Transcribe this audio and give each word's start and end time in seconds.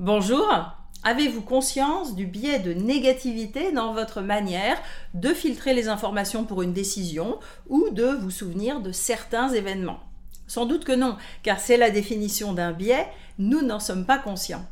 Bonjour, 0.00 0.52
avez-vous 1.04 1.40
conscience 1.40 2.16
du 2.16 2.26
biais 2.26 2.58
de 2.58 2.72
négativité 2.72 3.70
dans 3.70 3.94
votre 3.94 4.22
manière 4.22 4.76
de 5.14 5.28
filtrer 5.28 5.72
les 5.72 5.86
informations 5.86 6.42
pour 6.42 6.62
une 6.62 6.72
décision 6.72 7.38
ou 7.68 7.90
de 7.92 8.06
vous 8.06 8.32
souvenir 8.32 8.80
de 8.80 8.90
certains 8.90 9.50
événements? 9.50 10.00
Sans 10.48 10.66
doute 10.66 10.84
que 10.84 10.90
non, 10.90 11.16
car 11.44 11.60
c'est 11.60 11.76
la 11.76 11.90
définition 11.90 12.54
d'un 12.54 12.72
biais, 12.72 13.06
nous 13.38 13.62
n'en 13.62 13.78
sommes 13.78 14.04
pas 14.04 14.18
conscients. 14.18 14.66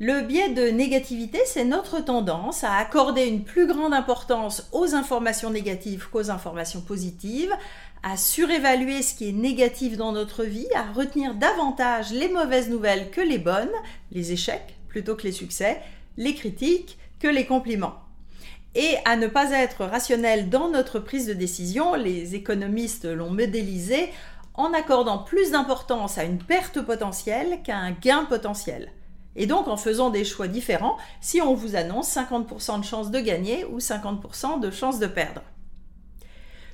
Le 0.00 0.22
biais 0.22 0.48
de 0.48 0.68
négativité, 0.68 1.38
c'est 1.44 1.64
notre 1.64 2.00
tendance 2.00 2.64
à 2.64 2.74
accorder 2.74 3.26
une 3.26 3.44
plus 3.44 3.66
grande 3.66 3.94
importance 3.94 4.68
aux 4.72 4.94
informations 4.94 5.50
négatives 5.50 6.08
qu'aux 6.10 6.30
informations 6.30 6.80
positives, 6.80 7.54
à 8.02 8.16
surévaluer 8.16 9.02
ce 9.02 9.14
qui 9.14 9.28
est 9.28 9.32
négatif 9.32 9.96
dans 9.96 10.10
notre 10.10 10.42
vie, 10.42 10.66
à 10.74 10.90
retenir 10.92 11.34
davantage 11.34 12.10
les 12.10 12.28
mauvaises 12.28 12.68
nouvelles 12.68 13.10
que 13.10 13.20
les 13.20 13.38
bonnes, 13.38 13.70
les 14.10 14.32
échecs 14.32 14.74
plutôt 14.88 15.14
que 15.14 15.22
les 15.22 15.32
succès, 15.32 15.80
les 16.16 16.34
critiques 16.34 16.98
que 17.20 17.28
les 17.28 17.46
compliments. 17.46 17.94
Et 18.74 18.96
à 19.04 19.16
ne 19.16 19.26
pas 19.26 19.52
être 19.52 19.84
rationnel 19.84 20.48
dans 20.48 20.68
notre 20.68 20.98
prise 20.98 21.26
de 21.26 21.34
décision, 21.34 21.94
les 21.94 22.34
économistes 22.34 23.04
l'ont 23.04 23.30
modélisé 23.30 24.10
en 24.54 24.72
accordant 24.72 25.18
plus 25.18 25.52
d'importance 25.52 26.18
à 26.18 26.24
une 26.24 26.38
perte 26.38 26.80
potentielle 26.80 27.60
qu'à 27.62 27.76
un 27.76 27.92
gain 27.92 28.24
potentiel. 28.24 28.90
Et 29.36 29.46
donc 29.46 29.68
en 29.68 29.76
faisant 29.76 30.10
des 30.10 30.24
choix 30.24 30.48
différents 30.48 30.98
si 31.20 31.40
on 31.40 31.54
vous 31.54 31.76
annonce 31.76 32.14
50% 32.14 32.80
de 32.80 32.84
chances 32.84 33.10
de 33.10 33.20
gagner 33.20 33.64
ou 33.64 33.78
50% 33.78 34.60
de 34.60 34.70
chances 34.70 34.98
de 34.98 35.06
perdre. 35.06 35.42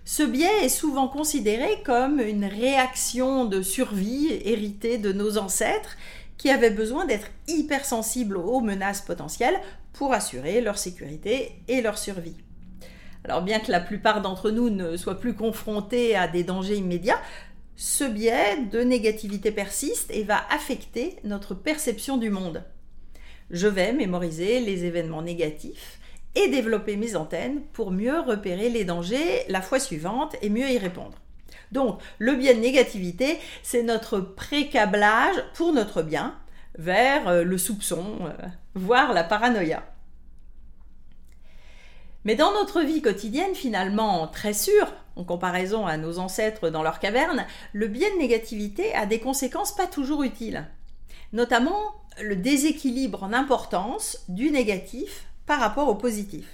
Ce 0.05 0.23
biais 0.23 0.65
est 0.65 0.71
souvent 0.71 1.07
considéré 1.07 1.83
comme 1.85 2.19
une 2.19 2.47
réaction 2.47 3.45
de 3.45 3.61
survie 3.61 4.29
héritée 4.45 4.97
de 4.97 5.13
nos 5.13 5.37
ancêtres 5.37 5.97
qui 6.39 6.51
avaient 6.51 6.71
besoin 6.71 7.05
d'être 7.05 7.27
hypersensibles 7.47 8.39
aux 8.39 8.61
menaces 8.61 9.03
potentielles 9.03 9.61
pour 9.93 10.13
assurer 10.15 10.61
leur 10.61 10.79
sécurité 10.79 11.61
et 11.69 11.83
leur 11.83 11.99
survie. 11.99 12.37
Alors 13.25 13.43
bien 13.43 13.61
que 13.61 13.71
la 13.71 13.81
plupart 13.81 14.23
d'entre 14.23 14.51
nous 14.51 14.71
ne 14.71 14.97
soient 14.97 15.21
plus 15.21 15.35
confrontés 15.35 16.17
à 16.17 16.29
des 16.29 16.45
dangers 16.45 16.77
immédiats, 16.77 17.21
ce 17.79 18.03
biais 18.03 18.57
de 18.73 18.81
négativité 18.81 19.53
persiste 19.53 20.11
et 20.11 20.25
va 20.25 20.43
affecter 20.51 21.15
notre 21.23 21.55
perception 21.55 22.17
du 22.17 22.29
monde. 22.29 22.65
Je 23.53 23.69
vais 23.69 23.93
mémoriser 23.93 24.59
les 24.59 24.85
événements 24.85 25.23
négatifs 25.23 26.01
et 26.35 26.49
développer 26.49 26.97
mes 26.97 27.15
antennes 27.15 27.61
pour 27.73 27.93
mieux 27.93 28.19
repérer 28.19 28.69
les 28.69 28.85
dangers 28.85 29.45
la 29.49 29.63
fois 29.63 29.79
suivante 29.79 30.35
et 30.43 30.51
mieux 30.51 30.69
y 30.69 30.77
répondre. 30.77 31.17
Donc, 31.71 32.01
le 32.19 32.35
biais 32.35 32.55
de 32.55 32.61
négativité, 32.61 33.39
c'est 33.63 33.85
notre 33.85 34.19
précablage 34.19 35.37
pour 35.55 35.73
notre 35.73 36.03
bien 36.03 36.37
vers 36.79 37.29
euh, 37.29 37.45
le 37.45 37.59
soupçon, 37.59 38.05
euh, 38.23 38.47
voire 38.75 39.13
la 39.13 39.23
paranoïa. 39.23 39.85
Mais 42.29 42.37
dans 42.37 42.53
notre 42.53 42.83
vie 42.83 43.01
quotidienne, 43.01 43.55
finalement 43.55 44.27
très 44.27 44.53
sûre, 44.53 44.93
en 45.17 45.25
comparaison 45.25 45.87
à 45.87 45.97
nos 45.97 46.19
ancêtres 46.19 46.69
dans 46.69 46.83
leur 46.83 46.99
caverne, 46.99 47.47
le 47.73 47.89
biais 47.89 48.11
de 48.11 48.19
négativité 48.19 48.95
a 48.95 49.07
des 49.07 49.19
conséquences 49.19 49.75
pas 49.75 49.87
toujours 49.87 50.23
utiles. 50.23 50.67
Notamment 51.33 51.95
le 52.21 52.37
déséquilibre 52.37 53.23
en 53.23 53.33
importance 53.33 54.27
du 54.29 54.51
négatif 54.51 55.25
par 55.47 55.59
rapport 55.59 55.89
au 55.89 55.95
positif. 55.95 56.45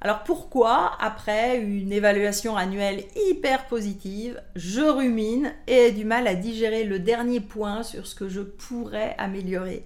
Alors 0.00 0.22
pourquoi, 0.22 0.92
après 1.00 1.58
une 1.58 1.92
évaluation 1.92 2.56
annuelle 2.56 3.02
hyper 3.28 3.66
positive, 3.66 4.40
je 4.54 4.82
rumine 4.82 5.52
et 5.66 5.86
ai 5.86 5.90
du 5.90 6.04
mal 6.04 6.28
à 6.28 6.36
digérer 6.36 6.84
le 6.84 7.00
dernier 7.00 7.40
point 7.40 7.82
sur 7.82 8.06
ce 8.06 8.14
que 8.14 8.28
je 8.28 8.42
pourrais 8.42 9.16
améliorer? 9.18 9.84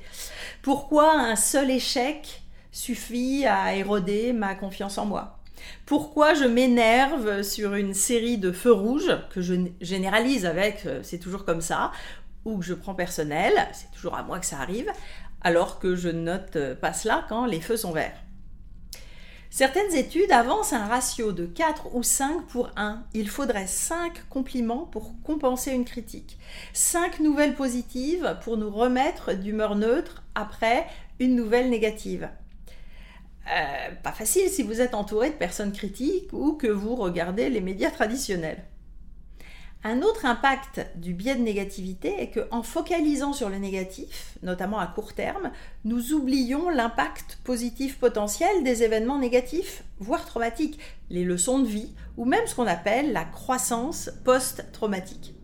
Pourquoi 0.61 1.15
un 1.15 1.37
seul 1.37 1.71
échec 1.71 2.43
suffit 2.73 3.47
à 3.47 3.75
éroder 3.75 4.33
ma 4.33 4.55
confiance 4.55 4.99
en 4.99 5.07
moi 5.07 5.37
pourquoi 5.87 6.35
je 6.35 6.45
m'énerve 6.45 7.43
sur 7.43 7.75
une 7.75 7.95
série 7.95 8.39
de 8.39 8.53
feux 8.53 8.73
rouges 8.73 9.19
que 9.31 9.41
je 9.41 9.55
généralise 9.81 10.47
avec 10.47 10.87
euh, 10.87 11.01
c'est 11.03 11.19
toujours 11.19 11.45
comme 11.45 11.61
ça 11.61 11.93
ou 12.45 12.59
que 12.59 12.65
je 12.65 12.75
prends 12.75 12.95
personnel, 12.95 13.53
c'est 13.73 13.91
toujours 13.91 14.15
à 14.15 14.23
moi 14.23 14.39
que 14.39 14.47
ça 14.47 14.61
arrive, 14.61 14.91
alors 15.43 15.79
que 15.79 15.95
je 15.95 16.09
note 16.09 16.57
euh, 16.57 16.75
pas 16.75 16.93
cela 16.93 17.25
quand 17.29 17.45
les 17.45 17.61
feux 17.61 17.77
sont 17.77 17.93
verts. 17.93 18.17
Certaines 19.51 19.95
études 19.97 20.31
avancent 20.31 20.73
un 20.73 20.87
ratio 20.87 21.33
de 21.33 21.45
4 21.45 21.97
ou 21.97 22.05
5 22.05 22.47
pour 22.47 22.71
1. 22.77 23.03
Il 23.15 23.29
faudrait 23.29 23.67
5 23.67 24.29
compliments 24.29 24.87
pour 24.87 25.21
compenser 25.25 25.73
une 25.73 25.85
critique. 25.85 26.39
5 26.73 27.19
nouvelles 27.19 27.57
positives 27.57 28.39
pour 28.45 28.57
nous 28.57 28.71
remettre 28.71 29.35
d'humeur 29.35 29.75
neutre 29.75 30.23
après 30.37 30.87
une 31.19 31.35
nouvelle 31.35 31.69
négative. 31.69 32.29
Euh, 33.49 33.95
pas 34.03 34.13
facile 34.13 34.49
si 34.49 34.63
vous 34.63 34.81
êtes 34.81 34.95
entouré 34.95 35.31
de 35.31 35.35
personnes 35.35 35.73
critiques 35.73 36.33
ou 36.33 36.53
que 36.53 36.67
vous 36.67 36.95
regardez 36.95 37.49
les 37.49 37.61
médias 37.61 37.91
traditionnels. 37.91 38.65
Un 39.83 40.03
autre 40.03 40.27
impact 40.27 40.87
du 40.97 41.15
biais 41.15 41.37
de 41.37 41.41
négativité 41.41 42.21
est 42.21 42.31
qu'en 42.31 42.63
focalisant 42.63 43.33
sur 43.33 43.49
le 43.49 43.57
négatif, 43.57 44.37
notamment 44.43 44.79
à 44.79 44.87
court 44.87 45.15
terme, 45.15 45.53
nous 45.87 46.13
oublions 46.13 46.69
l'impact 46.69 47.39
positif 47.45 47.99
potentiel 47.99 48.63
des 48.63 48.83
événements 48.83 49.19
négatifs, 49.19 49.83
voire 49.99 50.27
traumatiques, 50.27 50.79
les 51.09 51.25
leçons 51.25 51.61
de 51.61 51.67
vie, 51.67 51.95
ou 52.19 52.27
même 52.27 52.47
ce 52.47 52.55
qu'on 52.55 52.67
appelle 52.67 53.13
la 53.13 53.25
croissance 53.25 54.11
post-traumatique. 54.23 55.35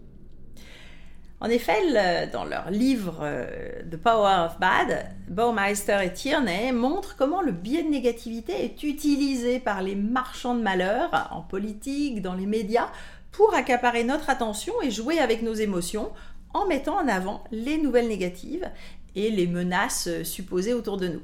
En 1.41 1.51
effet, 1.51 2.29
dans 2.33 2.45
leur 2.47 2.71
livre 2.71 3.19
euh, 3.21 3.83
The 3.91 3.99
Power 3.99 4.47
of 4.47 4.59
Bad, 4.59 5.11
Baumeister 5.29 5.99
et 6.03 6.13
Tierney 6.13 6.73
montrent 6.73 7.15
comment 7.15 7.43
le 7.43 7.53
biais 7.53 7.83
de 7.83 7.91
négativité 7.91 8.65
est 8.65 8.83
utilisé 8.83 9.61
par 9.61 9.83
les 9.83 9.95
marchands 9.95 10.55
de 10.55 10.63
malheur, 10.63 11.29
en 11.31 11.43
politique, 11.43 12.23
dans 12.23 12.33
les 12.33 12.47
médias, 12.47 12.89
pour 13.33 13.53
accaparer 13.55 14.03
notre 14.03 14.31
attention 14.31 14.73
et 14.83 14.91
jouer 14.91 15.19
avec 15.19 15.43
nos 15.43 15.53
émotions 15.53 16.11
en 16.55 16.67
mettant 16.67 16.97
en 16.97 17.07
avant 17.07 17.45
les 17.51 17.77
nouvelles 17.77 18.09
négatives 18.09 18.71
et 19.15 19.31
les 19.31 19.47
menaces 19.47 20.09
supposées 20.23 20.73
autour 20.73 20.97
de 20.97 21.09
nous, 21.09 21.23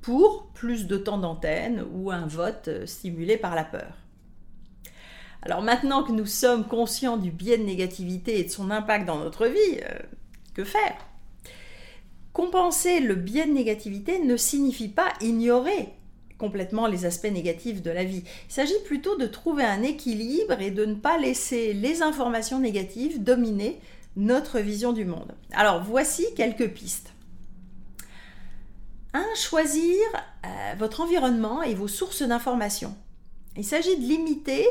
pour 0.00 0.46
plus 0.54 0.86
de 0.86 0.96
temps 0.96 1.18
d'antenne 1.18 1.84
ou 1.92 2.10
un 2.10 2.26
vote 2.26 2.70
stimulé 2.86 3.36
par 3.36 3.54
la 3.54 3.64
peur. 3.64 4.03
Alors 5.44 5.62
maintenant 5.62 6.02
que 6.02 6.12
nous 6.12 6.26
sommes 6.26 6.66
conscients 6.66 7.18
du 7.18 7.30
biais 7.30 7.58
de 7.58 7.64
négativité 7.64 8.40
et 8.40 8.44
de 8.44 8.50
son 8.50 8.70
impact 8.70 9.06
dans 9.06 9.18
notre 9.18 9.46
vie, 9.46 9.80
euh, 9.82 9.98
que 10.54 10.64
faire? 10.64 10.96
Compenser 12.32 13.00
le 13.00 13.14
biais 13.14 13.46
de 13.46 13.52
négativité 13.52 14.18
ne 14.20 14.36
signifie 14.36 14.88
pas 14.88 15.12
ignorer 15.20 15.90
complètement 16.38 16.86
les 16.86 17.04
aspects 17.04 17.30
négatifs 17.30 17.82
de 17.82 17.90
la 17.90 18.04
vie. 18.04 18.24
Il 18.48 18.52
s'agit 18.52 18.72
plutôt 18.84 19.16
de 19.16 19.26
trouver 19.26 19.64
un 19.64 19.82
équilibre 19.82 20.60
et 20.60 20.70
de 20.70 20.84
ne 20.84 20.94
pas 20.94 21.18
laisser 21.18 21.74
les 21.74 22.02
informations 22.02 22.58
négatives 22.58 23.22
dominer 23.22 23.80
notre 24.16 24.58
vision 24.58 24.92
du 24.92 25.04
monde. 25.04 25.32
Alors 25.52 25.82
voici 25.82 26.24
quelques 26.36 26.70
pistes. 26.70 27.12
1. 29.12 29.22
Choisir 29.36 30.00
euh, 30.44 30.74
votre 30.78 31.00
environnement 31.02 31.62
et 31.62 31.74
vos 31.74 31.88
sources 31.88 32.22
d'information. 32.22 32.96
Il 33.56 33.64
s'agit 33.64 33.96
de 33.96 34.02
limiter 34.02 34.66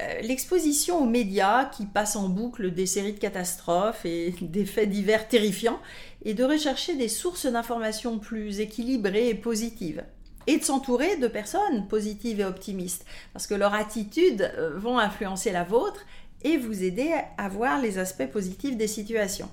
euh, 0.00 0.20
l'exposition 0.22 1.02
aux 1.02 1.06
médias 1.06 1.64
qui 1.64 1.86
passent 1.86 2.16
en 2.16 2.28
boucle 2.28 2.72
des 2.72 2.86
séries 2.86 3.14
de 3.14 3.18
catastrophes 3.18 4.04
et 4.04 4.34
des 4.40 4.64
faits 4.64 4.90
divers 4.90 5.28
terrifiants 5.28 5.80
et 6.24 6.34
de 6.34 6.44
rechercher 6.44 6.94
des 6.96 7.08
sources 7.08 7.46
d'informations 7.46 8.18
plus 8.18 8.60
équilibrées 8.60 9.28
et 9.28 9.34
positives 9.34 10.04
et 10.46 10.58
de 10.58 10.64
s'entourer 10.64 11.16
de 11.16 11.28
personnes 11.28 11.88
positives 11.88 12.40
et 12.40 12.44
optimistes, 12.44 13.04
parce 13.32 13.46
que 13.46 13.54
leur 13.54 13.74
attitude 13.74 14.50
euh, 14.56 14.78
vont 14.78 14.98
influencer 14.98 15.52
la 15.52 15.64
vôtre 15.64 16.00
et 16.42 16.56
vous 16.56 16.82
aider 16.82 17.12
à 17.36 17.48
voir 17.48 17.80
les 17.80 17.98
aspects 17.98 18.30
positifs 18.30 18.76
des 18.76 18.86
situations. 18.86 19.50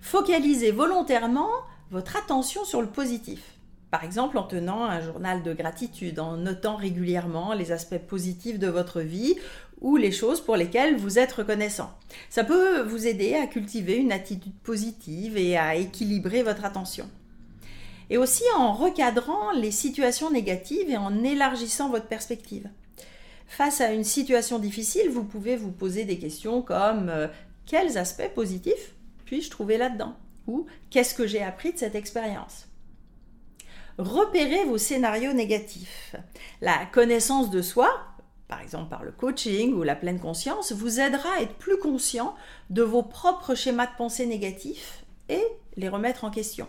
Focalisez 0.00 0.72
volontairement 0.72 1.50
votre 1.90 2.16
attention 2.16 2.64
sur 2.64 2.82
le 2.82 2.88
positif. 2.88 3.55
Par 3.90 4.04
exemple 4.04 4.38
en 4.38 4.42
tenant 4.42 4.84
un 4.84 5.00
journal 5.00 5.42
de 5.42 5.52
gratitude, 5.52 6.18
en 6.18 6.36
notant 6.36 6.76
régulièrement 6.76 7.54
les 7.54 7.72
aspects 7.72 7.98
positifs 7.98 8.58
de 8.58 8.66
votre 8.66 9.00
vie 9.00 9.36
ou 9.80 9.96
les 9.96 10.12
choses 10.12 10.40
pour 10.40 10.56
lesquelles 10.56 10.96
vous 10.96 11.18
êtes 11.18 11.32
reconnaissant. 11.32 11.90
Ça 12.30 12.44
peut 12.44 12.82
vous 12.82 13.06
aider 13.06 13.34
à 13.34 13.46
cultiver 13.46 13.96
une 13.96 14.12
attitude 14.12 14.54
positive 14.64 15.36
et 15.36 15.56
à 15.56 15.76
équilibrer 15.76 16.42
votre 16.42 16.64
attention 16.64 17.08
et 18.10 18.18
aussi 18.18 18.44
en 18.56 18.72
recadrant 18.72 19.52
les 19.52 19.70
situations 19.70 20.30
négatives 20.30 20.90
et 20.90 20.96
en 20.96 21.24
élargissant 21.24 21.88
votre 21.90 22.06
perspective. 22.06 22.68
Face 23.48 23.80
à 23.80 23.92
une 23.92 24.04
situation 24.04 24.58
difficile, 24.58 25.10
vous 25.10 25.24
pouvez 25.24 25.56
vous 25.56 25.72
poser 25.72 26.04
des 26.04 26.18
questions 26.18 26.62
comme 26.62 27.08
euh, 27.08 27.28
quels 27.66 27.98
aspects 27.98 28.30
positifs 28.34 28.92
puis-je 29.24 29.50
trouver 29.50 29.76
là-dedans? 29.76 30.14
Ou 30.46 30.66
qu'est-ce 30.88 31.14
que 31.14 31.26
j'ai 31.26 31.42
appris 31.42 31.72
de 31.72 31.78
cette 31.78 31.96
expérience? 31.96 32.68
Repérez 33.98 34.64
vos 34.64 34.76
scénarios 34.76 35.32
négatifs. 35.32 36.16
La 36.60 36.84
connaissance 36.84 37.50
de 37.50 37.62
soi, 37.62 37.88
par 38.46 38.60
exemple 38.60 38.90
par 38.90 39.04
le 39.04 39.10
coaching 39.10 39.72
ou 39.72 39.82
la 39.82 39.96
pleine 39.96 40.20
conscience, 40.20 40.72
vous 40.72 41.00
aidera 41.00 41.30
à 41.38 41.40
être 41.40 41.54
plus 41.54 41.78
conscient 41.78 42.34
de 42.68 42.82
vos 42.82 43.02
propres 43.02 43.54
schémas 43.54 43.86
de 43.86 43.96
pensée 43.96 44.26
négatifs 44.26 45.04
et 45.30 45.42
les 45.76 45.88
remettre 45.88 46.24
en 46.24 46.30
question. 46.30 46.68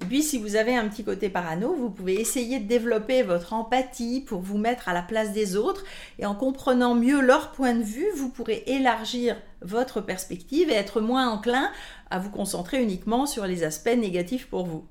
Et 0.00 0.06
puis 0.06 0.22
si 0.22 0.38
vous 0.38 0.56
avez 0.56 0.74
un 0.74 0.88
petit 0.88 1.04
côté 1.04 1.28
parano, 1.28 1.74
vous 1.74 1.90
pouvez 1.90 2.14
essayer 2.14 2.60
de 2.60 2.68
développer 2.68 3.22
votre 3.22 3.52
empathie 3.52 4.20
pour 4.20 4.40
vous 4.40 4.56
mettre 4.56 4.88
à 4.88 4.94
la 4.94 5.02
place 5.02 5.32
des 5.32 5.56
autres 5.56 5.84
et 6.18 6.24
en 6.24 6.34
comprenant 6.34 6.94
mieux 6.94 7.20
leur 7.20 7.52
point 7.52 7.74
de 7.74 7.82
vue, 7.82 8.08
vous 8.16 8.30
pourrez 8.30 8.62
élargir 8.66 9.36
votre 9.60 10.00
perspective 10.00 10.70
et 10.70 10.74
être 10.74 11.00
moins 11.02 11.28
enclin 11.28 11.70
à 12.10 12.18
vous 12.18 12.30
concentrer 12.30 12.82
uniquement 12.82 13.26
sur 13.26 13.46
les 13.46 13.64
aspects 13.64 13.88
négatifs 13.88 14.46
pour 14.46 14.64
vous. 14.64 14.86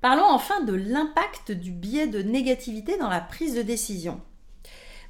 Parlons 0.00 0.28
enfin 0.28 0.62
de 0.62 0.74
l'impact 0.74 1.50
du 1.50 1.72
biais 1.72 2.06
de 2.06 2.22
négativité 2.22 2.96
dans 2.98 3.08
la 3.08 3.20
prise 3.20 3.54
de 3.54 3.62
décision. 3.62 4.20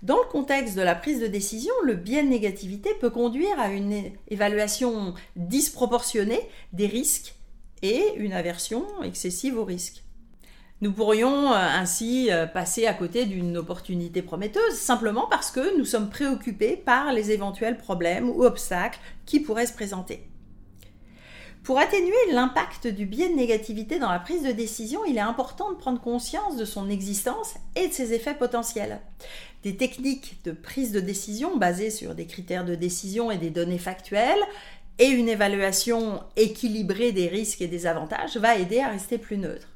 Dans 0.02 0.16
le 0.16 0.30
contexte 0.30 0.76
de 0.76 0.82
la 0.82 0.94
prise 0.94 1.20
de 1.20 1.26
décision, 1.26 1.74
le 1.82 1.94
biais 1.94 2.22
de 2.22 2.28
négativité 2.28 2.94
peut 3.00 3.10
conduire 3.10 3.58
à 3.58 3.68
une 3.68 4.12
évaluation 4.28 5.14
disproportionnée 5.36 6.40
des 6.72 6.86
risques 6.86 7.34
et 7.82 8.14
une 8.16 8.32
aversion 8.32 8.84
excessive 9.02 9.58
au 9.58 9.64
risque. 9.64 10.04
Nous 10.80 10.92
pourrions 10.92 11.52
euh, 11.52 11.56
ainsi 11.56 12.30
euh, 12.30 12.46
passer 12.46 12.86
à 12.86 12.94
côté 12.94 13.26
d'une 13.26 13.56
opportunité 13.56 14.22
prometteuse 14.22 14.74
simplement 14.74 15.26
parce 15.28 15.50
que 15.50 15.76
nous 15.76 15.84
sommes 15.84 16.08
préoccupés 16.08 16.76
par 16.76 17.12
les 17.12 17.32
éventuels 17.32 17.76
problèmes 17.76 18.30
ou 18.30 18.44
obstacles 18.44 19.00
qui 19.26 19.40
pourraient 19.40 19.66
se 19.66 19.72
présenter. 19.72 20.27
Pour 21.68 21.78
atténuer 21.78 22.32
l'impact 22.32 22.86
du 22.86 23.04
biais 23.04 23.28
de 23.28 23.34
négativité 23.34 23.98
dans 23.98 24.10
la 24.10 24.18
prise 24.18 24.42
de 24.42 24.52
décision, 24.52 25.04
il 25.04 25.18
est 25.18 25.20
important 25.20 25.70
de 25.70 25.76
prendre 25.76 26.00
conscience 26.00 26.56
de 26.56 26.64
son 26.64 26.88
existence 26.88 27.56
et 27.76 27.88
de 27.88 27.92
ses 27.92 28.14
effets 28.14 28.32
potentiels. 28.32 29.02
Des 29.64 29.76
techniques 29.76 30.38
de 30.44 30.52
prise 30.52 30.92
de 30.92 31.00
décision 31.00 31.58
basées 31.58 31.90
sur 31.90 32.14
des 32.14 32.24
critères 32.24 32.64
de 32.64 32.74
décision 32.74 33.30
et 33.30 33.36
des 33.36 33.50
données 33.50 33.76
factuelles 33.76 34.40
et 34.98 35.08
une 35.08 35.28
évaluation 35.28 36.22
équilibrée 36.36 37.12
des 37.12 37.28
risques 37.28 37.60
et 37.60 37.68
des 37.68 37.86
avantages 37.86 38.38
va 38.38 38.56
aider 38.56 38.80
à 38.80 38.88
rester 38.88 39.18
plus 39.18 39.36
neutre. 39.36 39.68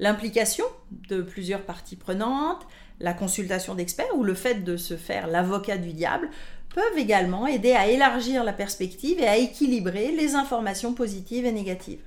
L'implication 0.00 0.66
de 1.08 1.22
plusieurs 1.22 1.62
parties 1.62 1.96
prenantes, 1.96 2.66
la 2.98 3.14
consultation 3.14 3.74
d'experts 3.74 4.14
ou 4.16 4.22
le 4.22 4.34
fait 4.34 4.64
de 4.64 4.76
se 4.76 4.98
faire 4.98 5.28
l'avocat 5.28 5.78
du 5.78 5.94
diable 5.94 6.28
peuvent 6.74 6.98
également 6.98 7.46
aider 7.46 7.72
à 7.72 7.88
élargir 7.88 8.44
la 8.44 8.52
perspective 8.52 9.20
et 9.20 9.28
à 9.28 9.36
équilibrer 9.36 10.12
les 10.12 10.34
informations 10.34 10.94
positives 10.94 11.46
et 11.46 11.52
négatives. 11.52 12.02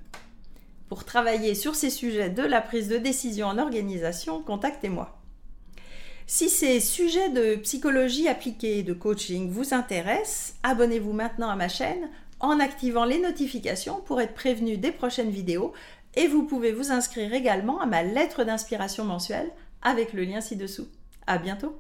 Pour 0.90 1.06
travailler 1.06 1.56
sur 1.56 1.76
ces 1.76 1.90
sujets 1.90 2.30
de 2.30 2.44
la 2.44 2.62
prise 2.62 2.88
de 2.88 2.98
décision 2.98 3.48
en 3.48 3.58
organisation, 3.58 4.42
contactez-moi. 4.42 5.18
Si 6.26 6.50
ces 6.50 6.80
sujets 6.80 7.30
de 7.30 7.56
psychologie 7.58 8.30
appliquée 8.30 8.80
et 8.80 8.84
de 8.84 8.94
coaching 8.94 9.50
vous 9.50 9.74
intéressent, 9.74 10.56
abonnez-vous 10.64 11.12
maintenant 11.12 11.50
à 11.50 11.56
ma 11.56 11.68
chaîne 11.68 12.10
en 12.40 12.60
activant 12.60 13.06
les 13.06 13.20
notifications 13.20 14.02
pour 14.06 14.22
être 14.22 14.34
prévenu 14.34 14.78
des 14.78 14.92
prochaines 14.92 15.32
vidéos 15.32 15.74
et 16.16 16.28
vous 16.28 16.44
pouvez 16.44 16.72
vous 16.72 16.92
inscrire 16.92 17.34
également 17.34 17.82
à 17.82 17.86
ma 17.86 18.04
lettre 18.04 18.44
d'inspiration 18.44 19.04
mensuelle 19.04 19.52
avec 19.82 20.14
le 20.14 20.24
lien 20.24 20.42
ci-dessous. 20.42 20.88
À 21.28 21.38
bientôt! 21.38 21.76